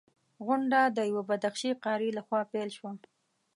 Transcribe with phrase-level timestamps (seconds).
[0.45, 2.91] غونډه د یوه بدخشي قاري لخوا پیل شوه.